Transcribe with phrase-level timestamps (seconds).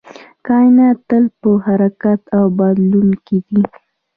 [0.47, 3.61] کائنات تل په حرکت او بدلون کې دی